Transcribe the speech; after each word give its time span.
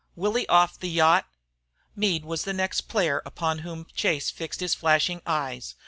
"Willie 0.15 0.49
off 0.49 0.79
the 0.79 0.89
yacht!" 0.89 1.27
Meade 1.95 2.25
was 2.25 2.43
the 2.43 2.53
next 2.53 2.87
player 2.87 3.21
upon 3.23 3.59
whom 3.59 3.85
Chase 3.93 4.31
fixed 4.31 4.59
his 4.59 4.73
flashing 4.73 5.21
eyes. 5.27 5.75